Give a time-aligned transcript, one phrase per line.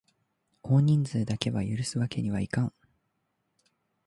[0.63, 2.73] 多人数だけは許すわけにはいかん！